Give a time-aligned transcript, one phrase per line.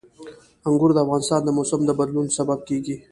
[0.67, 2.95] انګور د افغانستان د موسم د بدلون سبب کېږي.